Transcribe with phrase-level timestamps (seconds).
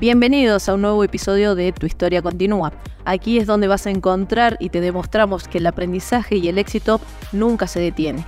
[0.00, 2.72] Bienvenidos a un nuevo episodio de Tu Historia Continúa.
[3.04, 7.02] Aquí es donde vas a encontrar y te demostramos que el aprendizaje y el éxito
[7.32, 8.24] nunca se detiene.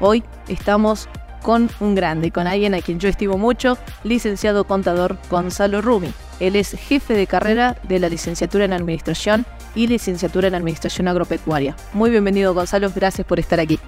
[0.00, 1.10] Hoy estamos
[1.42, 6.10] con un grande, con alguien a quien yo estimo mucho, licenciado contador Gonzalo Rumi.
[6.40, 9.44] Él es jefe de carrera de la licenciatura en Administración
[9.74, 11.76] y licenciatura en Administración Agropecuaria.
[11.92, 13.78] Muy bienvenido Gonzalo, gracias por estar aquí.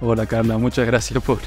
[0.00, 1.38] Hola Carla, muchas gracias por,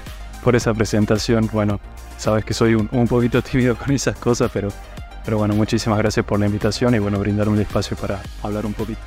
[0.43, 1.49] por esa presentación.
[1.53, 1.79] Bueno,
[2.17, 4.67] sabes que soy un, poquito tímido con esas cosas, pero,
[5.23, 8.73] pero bueno, muchísimas gracias por la invitación y bueno, brindarme el espacio para hablar un
[8.73, 8.99] poquito.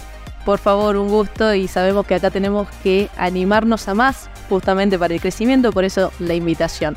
[0.44, 5.14] Por favor, un gusto y sabemos que acá tenemos que animarnos a más justamente para
[5.14, 6.96] el crecimiento, por eso la invitación.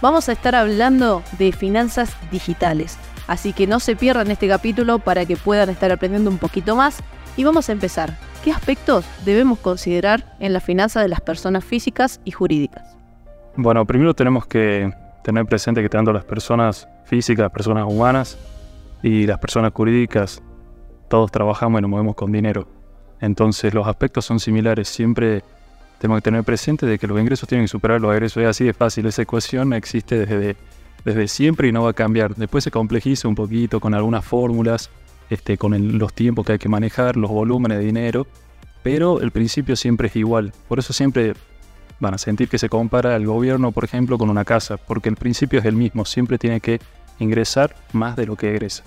[0.00, 5.26] Vamos a estar hablando de finanzas digitales, así que no se pierdan este capítulo para
[5.26, 6.98] que puedan estar aprendiendo un poquito más
[7.36, 8.16] y vamos a empezar.
[8.42, 12.96] ¿Qué aspectos debemos considerar en la finanza de las personas físicas y jurídicas?
[13.56, 14.92] Bueno, primero tenemos que
[15.22, 18.38] tener presente que tanto las personas físicas, personas humanas
[19.06, 20.42] y las personas jurídicas,
[21.08, 22.66] todos trabajamos y nos movemos con dinero.
[23.20, 24.88] Entonces los aspectos son similares.
[24.88, 25.44] Siempre
[26.00, 28.42] tenemos que tener presente de que los ingresos tienen que superar los egresos.
[28.42, 29.06] Es así de fácil.
[29.06, 30.56] Esa ecuación existe desde,
[31.04, 32.34] desde siempre y no va a cambiar.
[32.34, 34.90] Después se complejiza un poquito con algunas fórmulas,
[35.30, 38.26] este, con los tiempos que hay que manejar, los volúmenes de dinero.
[38.82, 40.52] Pero el principio siempre es igual.
[40.66, 41.34] Por eso siempre
[42.00, 44.78] van a sentir que se compara el gobierno, por ejemplo, con una casa.
[44.78, 46.04] Porque el principio es el mismo.
[46.04, 46.80] Siempre tiene que
[47.20, 48.82] ingresar más de lo que egresa.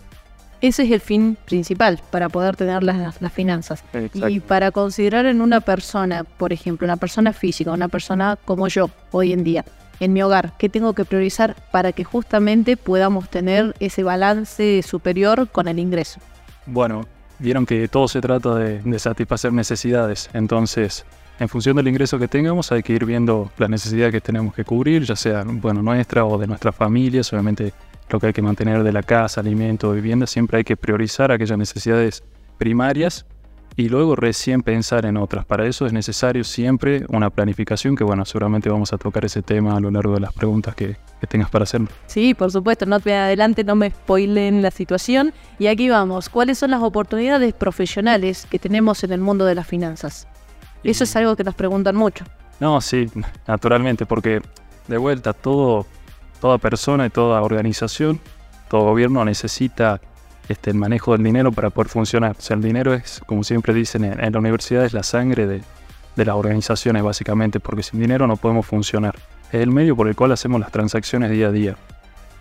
[0.62, 3.84] Ese es el fin principal para poder tener las, finanzas.
[4.14, 8.90] Y para considerar en una persona, por ejemplo, una persona física, una persona como yo
[9.12, 9.64] hoy en día,
[10.02, 15.48] en mi hogar, ¿qué tengo que priorizar para que justamente podamos tener ese balance superior
[15.50, 16.20] con el ingreso?
[16.66, 17.06] Bueno,
[17.40, 21.06] vieron que todo se trata de, de satisfacer necesidades, entonces
[21.40, 24.66] en función del ingreso que tengamos hay que ir viendo las necesidades que tenemos que
[24.66, 27.74] cubrir, ya sea bueno, nuestra o de nuestras familias, obviamente
[28.10, 31.58] lo que hay que mantener de la casa, alimento, vivienda, siempre hay que priorizar aquellas
[31.58, 32.24] necesidades
[32.58, 33.26] primarias
[33.76, 35.46] y luego recién pensar en otras.
[35.46, 39.78] Para eso es necesario siempre una planificación, que bueno, seguramente vamos a tocar ese tema
[39.78, 40.98] a lo largo de las preguntas que,
[41.30, 41.88] tengas para hacerlo.
[42.08, 45.34] Sí, por supuesto, no te adelante, no me spoilen la situación.
[45.60, 49.68] Y aquí vamos, ¿cuáles son las oportunidades profesionales que tenemos en el mundo de las
[49.68, 50.28] finanzas?
[50.84, 52.26] Eso es algo que nos preguntan mucho.
[52.60, 53.08] No, sí,
[53.48, 54.42] naturalmente, porque
[54.88, 55.86] de vuelta todo
[56.40, 58.20] toda persona y toda organización,
[58.70, 60.00] todo gobierno necesita
[60.48, 62.36] este, el manejo del dinero para poder funcionar.
[62.38, 65.62] O sea, el dinero es, como siempre dicen en, la universidad, es la sangre de,
[66.16, 69.16] las organizaciones básicamente, porque sin dinero no podemos funcionar.
[69.52, 71.78] Es el medio por el cual hacemos las transacciones día a día.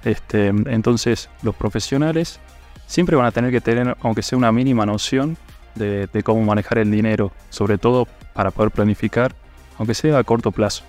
[0.05, 2.41] Este, entonces, los profesionales
[2.87, 5.37] siempre van a tener que tener, aunque sea una mínima noción
[5.77, 9.33] de cómo manejar el dinero, sobre todo para poder planificar,
[9.79, 10.83] aunque sea a corto plazo.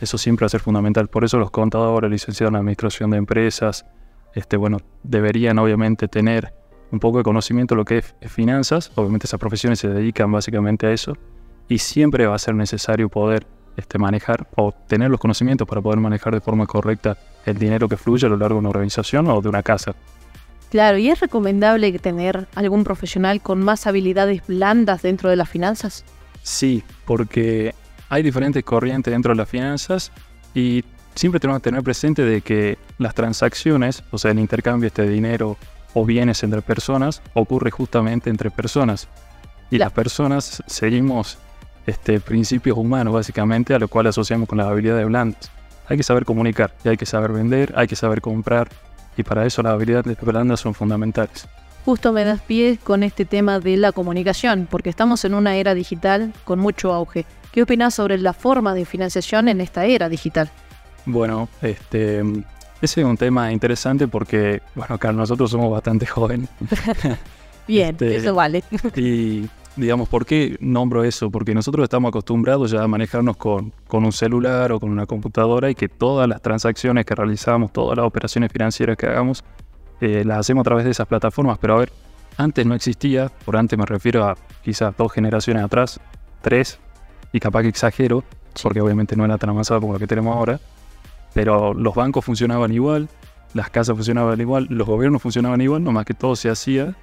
[0.00, 1.08] Eso siempre va a ser fundamental.
[1.08, 3.86] Por eso los contadores, licenciados en administración de empresas,
[4.34, 6.52] este, bueno, deberían obviamente tener
[6.92, 8.92] un poco de conocimiento de lo que es, finanzas.
[8.94, 11.14] Obviamente esas profesiones se dedican básicamente a eso.
[11.68, 13.46] Y siempre va a ser necesario poder
[13.76, 17.96] este, manejar o tener los conocimientos para poder manejar de forma correcta el dinero que
[17.96, 19.94] fluye a lo largo de una organización o de una casa.
[20.70, 26.04] Claro, ¿y es recomendable tener algún profesional con más habilidades blandas dentro de las finanzas?
[26.42, 27.74] Sí, porque
[28.08, 30.12] hay diferentes corrientes dentro de las finanzas
[30.54, 30.84] y
[31.14, 35.08] siempre tenemos que tener presente de que las transacciones, o sea, el intercambio este de
[35.08, 35.56] dinero
[35.94, 39.08] o bienes entre personas, ocurre justamente entre personas.
[39.70, 41.38] Y las personas seguimos
[41.86, 45.50] este, principios humanos, básicamente, a lo cual asociamos con las habilidades blandas.
[45.88, 48.68] Hay que saber comunicar, y hay que saber vender, hay que saber comprar,
[49.16, 51.48] y para eso las habilidades blandas son fundamentales.
[51.84, 55.74] Justo me das pie con este tema de la comunicación, porque estamos en una era
[55.74, 57.24] digital con mucho auge.
[57.56, 60.50] ¿Qué opinas sobre la forma de financiación en esta era digital?
[61.06, 62.20] Bueno, este,
[62.82, 66.50] ese es un tema interesante porque, bueno, acá nosotros somos bastante jóvenes.
[67.66, 68.62] Bien, este, eso vale.
[68.94, 71.30] y digamos, ¿por qué nombro eso?
[71.30, 75.70] Porque nosotros estamos acostumbrados ya a manejarnos con, con, un celular o con una computadora
[75.70, 79.44] y que todas las transacciones que realizamos, todas las operaciones financieras que hagamos,
[80.02, 81.56] eh, las hacemos a través de esas plataformas.
[81.56, 81.92] Pero a ver,
[82.36, 85.98] antes no existía, por antes me refiero a quizás dos generaciones atrás,
[86.42, 86.80] tres,
[87.32, 88.24] y capaz que exagero,
[88.62, 90.60] porque obviamente no era tan avanzado como lo que tenemos ahora,
[91.34, 93.08] pero los bancos funcionaban igual,
[93.54, 96.94] las casas funcionaban igual, los gobiernos funcionaban igual, nomás que todo se hacía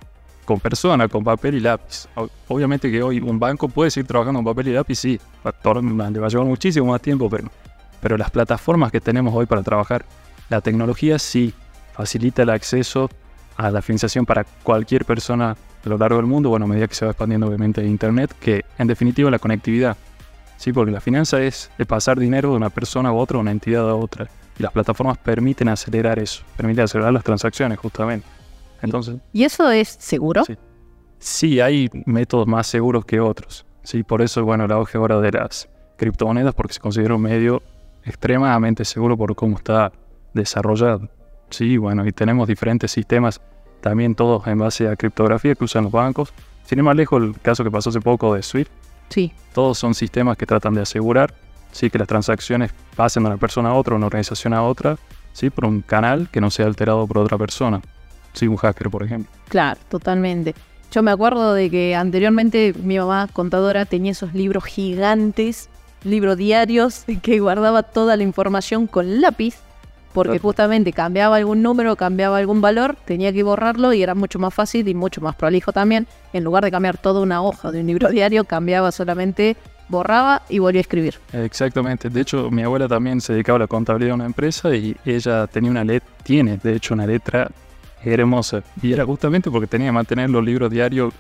[0.45, 2.07] con personas, con papel y lápiz.
[2.47, 6.25] Obviamente que hoy un banco puede seguir trabajando con papel y lápiz, sí, le va
[6.25, 7.49] a llevar muchísimo más tiempo, pero,
[8.01, 10.05] pero las plataformas que tenemos hoy para trabajar,
[10.49, 11.53] la tecnología sí
[11.93, 13.09] facilita el acceso
[13.55, 15.51] a la financiación para cualquier persona
[15.85, 18.65] a lo largo del mundo, bueno, a medida que se va expandiendo obviamente Internet, que
[18.77, 19.97] en definitiva la conectividad
[20.63, 20.71] ¿sí?
[20.71, 23.89] porque la finanza es de pasar dinero de una persona a otra, de una entidad
[23.89, 24.29] a otra.
[24.57, 28.25] Y las plataformas permiten acelerar eso, permiten acelerar las transacciones justamente.
[28.81, 30.45] Entonces, ¿Y eso es seguro?
[30.45, 30.57] Sí.
[31.19, 33.65] sí hay métodos más seguros que otros.
[33.83, 35.67] Sí, por eso, bueno, el auge ahora de las
[35.97, 37.61] criptomonedas, porque se considera un medio
[38.05, 39.91] extremadamente seguro por cómo está
[40.33, 41.09] desarrollado.
[41.49, 43.41] Sí, bueno, y tenemos diferentes sistemas,
[43.81, 46.33] también todos en base a criptografía que usan los bancos.
[46.65, 48.71] Sin ir más lejos, el caso que pasó hace poco de SWIFT,
[49.13, 49.31] Sí.
[49.53, 51.33] todos son sistemas que tratan de asegurar
[51.73, 54.97] sí, que las transacciones pasen de una persona a otra, una organización a otra,
[55.33, 57.81] sí, por un canal que no sea alterado por otra persona.
[58.31, 59.31] Sí, un hacker, por ejemplo.
[59.49, 60.55] Claro, totalmente.
[60.91, 65.69] Yo me acuerdo de que anteriormente mi mamá contadora tenía esos libros gigantes,
[66.03, 69.55] libros diarios, que guardaba toda la información con lápiz,
[70.13, 74.53] porque justamente cambiaba algún número, cambiaba algún valor, tenía que borrarlo y era mucho más
[74.53, 76.07] fácil y mucho más prolijo también.
[76.31, 79.57] En lugar de cambiar toda una hoja de un libro diario, cambiaba solamente,
[79.89, 81.15] borraba y volvía a escribir.
[81.33, 82.09] Exactamente.
[82.09, 85.47] De hecho, mi abuela también se dedicaba a la contabilidad de una empresa y ella
[85.47, 87.49] tenía una letra, tiene de hecho una letra
[88.03, 88.63] hermosa.
[88.81, 91.13] Y era justamente porque tenía que mantener los libros diarios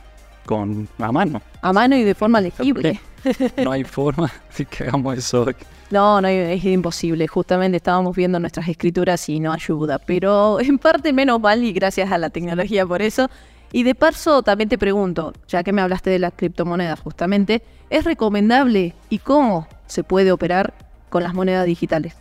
[0.45, 1.41] con a mano.
[1.61, 2.99] A mano y de forma legible.
[3.63, 5.45] No hay forma de que hagamos eso.
[5.89, 7.25] No, no, es imposible.
[7.27, 9.97] Justamente estábamos viendo nuestras escrituras y no ayuda.
[9.99, 13.29] Pero en parte menos mal y gracias a la tecnología por eso.
[13.71, 18.03] Y de paso también te pregunto, ya que me hablaste de las criptomonedas justamente, ¿es
[18.03, 20.73] recomendable y cómo se puede operar
[21.09, 22.15] con las monedas digitales?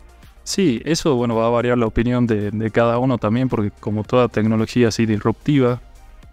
[0.45, 4.03] Sí, eso bueno va a variar la opinión de, de cada uno también, porque como
[4.03, 5.81] toda tecnología así disruptiva,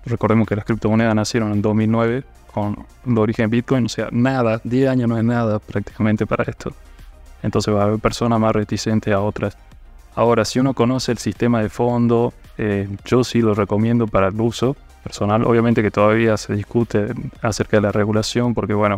[0.05, 2.23] recordemos que las criptomonedas nacieron en 2009
[2.53, 6.73] con el origen Bitcoin, o sea, nada, 10 años no es nada prácticamente para esto.
[7.43, 9.57] Entonces va a haber personas más reticentes a otras.
[10.15, 14.41] Ahora, si uno conoce el sistema de fondo, eh, yo sí lo recomiendo para el
[14.41, 15.45] uso personal.
[15.45, 18.97] Obviamente que todavía se discute acerca de la regulación, porque bueno,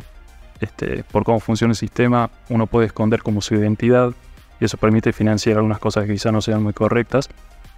[0.60, 4.14] este, por cómo funciona el sistema, uno puede esconder como su identidad
[4.60, 7.30] y eso permite financiar algunas cosas que quizás no sean muy correctas.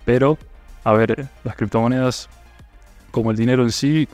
[0.05, 0.37] Pero,
[0.83, 2.29] a ver, las criptomonedas,
[3.13, 4.07] como el dinero en sí,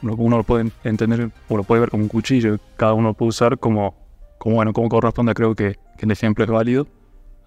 [0.00, 3.28] uno lo puede entender o lo puede ver como un cuchillo, cada uno lo puede
[3.28, 3.94] usar como,
[4.38, 6.86] como bueno, como corresponda, creo que, que el ejemplo es válido.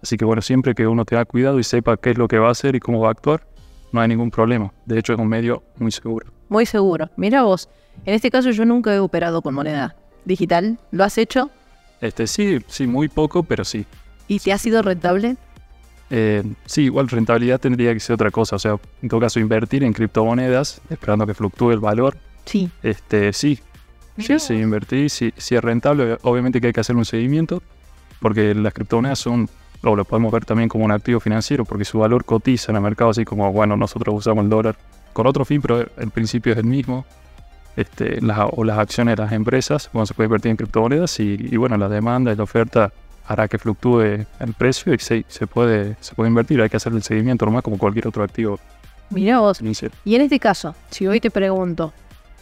[0.04, 2.50] Así que bueno, siempre que uno tenga cuidado y sepa qué es lo que va
[2.50, 3.48] a hacer y cómo va a actuar,
[3.92, 4.72] no hay ningún problema.
[4.86, 6.32] De hecho, es un medio muy seguro.
[6.50, 7.10] Muy seguro.
[7.18, 7.68] Mira vos,
[8.06, 9.96] en este caso yo nunca he operado con moneda
[10.26, 10.78] digital.
[10.92, 11.50] ¿Lo has hecho?
[12.00, 13.88] Este, sí, sí, muy poco, pero sí.
[14.28, 15.36] ¿Y te ha sido rentable?
[16.14, 18.58] Eh, sí, igual rentabilidad tendría que ser otra cosa.
[18.58, 22.18] O sea, en todo caso, invertir en criptomonedas, esperando que fluctúe el valor.
[22.46, 22.70] Sí.
[22.84, 23.60] Este, sí.
[24.18, 26.18] Sí, sí, invertir, sí, sí es rentable.
[26.24, 27.64] Obviamente que hay que hacer un seguimiento,
[28.20, 29.50] porque las criptomonedas son,
[29.84, 32.82] o lo podemos ver también como un activo financiero, porque su valor cotiza en el
[32.82, 34.76] mercado, así como, bueno, nosotros usamos el dólar
[35.14, 37.06] con otro fin, pero el principio es el mismo.
[37.78, 41.38] Este, las, o las acciones de las empresas, bueno, se puede invertir en criptomonedas y,
[41.40, 42.92] y bueno, la demanda y la oferta
[43.32, 44.02] hará que fluctúe
[44.40, 46.62] el precio y se, se puede, se puede invertir.
[46.62, 48.60] Hay que hacer el seguimiento normal como cualquier otro activo
[49.10, 49.58] Mira vos.
[49.60, 49.94] financiero.
[50.06, 51.94] Y en este caso, si hoy te pregunto,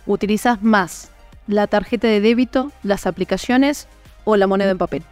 [0.06, 1.12] ¿utilizas más
[1.48, 3.88] la tarjeta de débito, las aplicaciones
[4.24, 5.04] o la moneda en papel?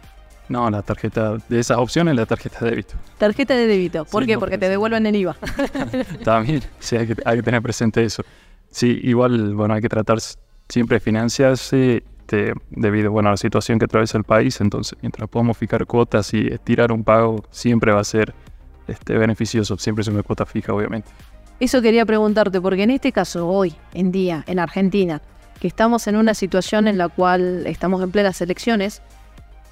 [0.48, 2.94] No, la tarjeta, de esas opciones, la tarjeta de débito.
[3.18, 4.04] Tarjeta de débito.
[4.06, 4.34] ¿Por Sí, qué?
[4.34, 5.36] no, Porque te devuelven el IVA.
[6.24, 8.22] También, sí, hay que, hay que tener presente eso.
[8.70, 10.18] Sí, igual, bueno, hay que tratar
[10.68, 14.60] siempre de financiarse este, debido, bueno, a la situación que atraviesa el país.
[14.60, 18.34] Entonces, mientras podamos fijar cuotas y estirar un pago, siempre va a ser
[18.86, 19.78] este, beneficioso.
[19.78, 21.08] Siempre es una cuota fija, obviamente.
[21.58, 25.22] Eso quería preguntarte, porque en este caso, hoy en día, en Argentina,
[25.58, 29.00] que estamos en una situación en la cual estamos en plenas elecciones,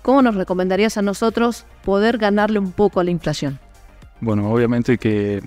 [0.01, 3.59] ¿cómo nos recomendarías a nosotros poder ganarle un poco a la inflación?
[4.23, 5.43] Bueno, obviamente que,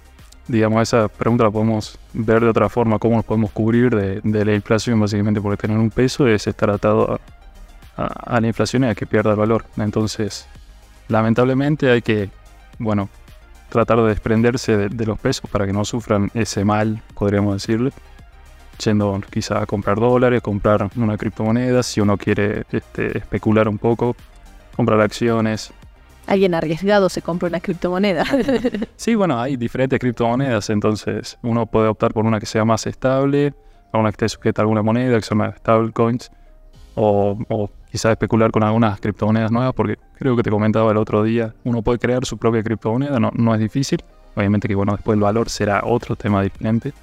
[0.49, 4.53] digamos, esa pregunta la podemos ver de otra forma, cómo nos podemos cubrir de, la
[4.53, 7.19] inflación, básicamente porque tener un peso es estar atado
[7.95, 9.65] a, la inflación y a que pierda el valor.
[9.77, 10.47] Entonces,
[11.07, 12.29] lamentablemente hay que,
[12.79, 13.09] bueno,
[13.69, 17.91] tratar de desprenderse de, de los pesos para que no sufran ese mal, podríamos decirle.
[18.83, 24.15] Yendo quizá a comprar dólares, comprar una criptomoneda, si uno quiere este, especular un poco,
[24.75, 25.73] comprar acciones,
[26.29, 28.24] Alguien arriesgado se compra una criptomoneda.
[28.95, 33.53] Sí, bueno, hay diferentes criptomonedas, entonces uno puede optar por una que sea más estable,
[33.93, 36.29] una que esté sujeta a alguna moneda, que se llama stablecoins,
[36.95, 41.24] o, o quizás especular con algunas criptomonedas nuevas, porque creo que te comentaba el otro
[41.24, 44.03] día, uno puede crear su propia criptomoneda, no, no es difícil,
[44.36, 46.93] obviamente que bueno, después el valor será otro tema diferente,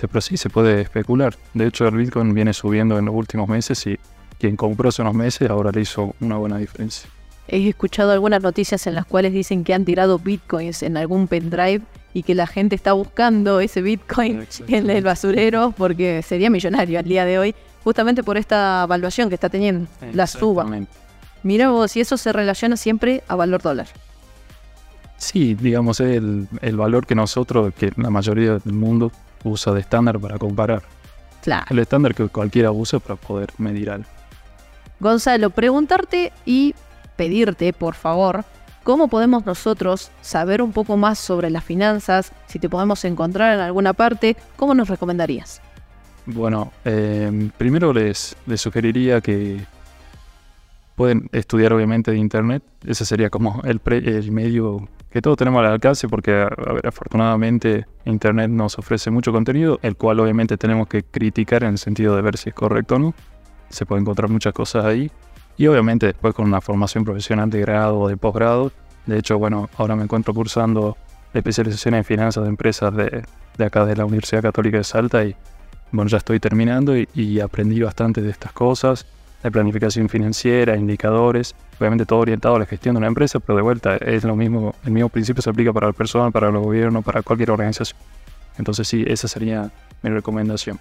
[0.00, 1.34] este, pero sí se puede especular.
[1.54, 3.98] De hecho, el Bitcoin viene subiendo en los últimos meses y
[4.38, 7.08] quien compró hace unos meses ahora le hizo una buena diferencia.
[7.52, 11.82] He escuchado algunas noticias en las cuales dicen que han tirado bitcoins en algún pendrive
[12.14, 17.04] y que la gente está buscando ese bitcoin en el basurero porque sería millonario al
[17.04, 20.64] día de hoy, justamente por esta evaluación que está teniendo, la suba.
[21.42, 23.88] Mira vos, y eso se relaciona siempre a valor dólar.
[25.16, 29.10] Sí, digamos, es el, el valor que nosotros, que la mayoría del mundo
[29.42, 30.82] usa de estándar para comparar.
[31.42, 31.66] Claro.
[31.68, 34.06] El estándar que cualquiera usa para poder medir algo.
[35.00, 36.74] Gonzalo, preguntarte y
[37.20, 38.46] pedirte, por favor,
[38.82, 43.60] cómo podemos nosotros saber un poco más sobre las finanzas, si te podemos encontrar en
[43.60, 45.60] alguna parte, ¿cómo nos recomendarías?
[46.24, 49.60] Bueno, eh, primero les, sugeriría que
[50.96, 52.62] pueden estudiar obviamente de internet.
[52.86, 56.48] Ese sería como el, el medio que todos tenemos al alcance porque,
[56.82, 62.16] afortunadamente internet nos ofrece mucho contenido, el cual obviamente tenemos que criticar en el sentido
[62.16, 63.14] de ver si es correcto o no.
[63.68, 65.10] Se puede encontrar muchas cosas ahí.
[65.56, 68.72] Y obviamente después con una formación profesional de grado o de posgrado.
[69.06, 70.96] De hecho, bueno, ahora me encuentro cursando
[71.34, 73.24] especialización en finanzas de empresas de,
[73.56, 75.36] de acá de la Universidad Católica de Salta y
[75.92, 79.06] bueno, ya estoy terminando y, aprendí bastante de estas cosas,
[79.42, 83.62] de planificación financiera, indicadores, obviamente todo orientado a la gestión de una empresa, pero de
[83.62, 87.02] vuelta es lo mismo, el mismo principio se aplica para el personal, para el gobierno,
[87.02, 87.98] para cualquier organización.
[88.56, 89.70] Entonces sí, esa sería
[90.02, 90.78] mi recomendación.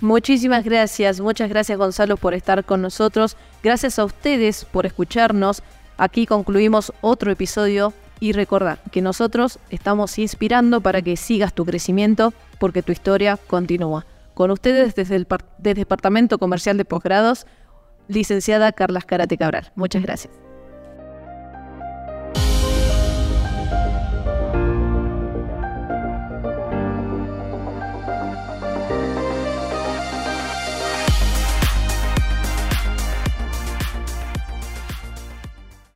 [0.00, 5.62] Muchísimas gracias, muchas gracias Gonzalo por estar con nosotros, gracias a ustedes por escucharnos.
[5.96, 12.32] Aquí concluimos otro episodio y recordar que nosotros estamos inspirando para que sigas tu crecimiento
[12.58, 14.06] porque tu historia continúa.
[14.34, 15.26] Con ustedes desde el
[15.58, 17.46] Departamento Comercial de Posgrados,
[18.08, 19.72] licenciada Carla Carate Cabral.
[19.76, 20.32] Muchas gracias.